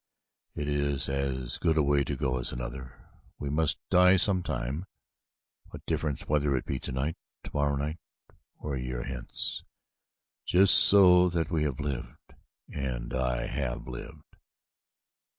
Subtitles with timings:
[0.55, 3.07] It is as good a way to go as another.
[3.37, 4.87] We must die sometime.
[5.69, 7.99] What difference whether it be tonight, tomorrow night,
[8.57, 9.63] or a year hence,
[10.43, 12.33] just so that we have lived
[12.67, 14.37] and I have lived!"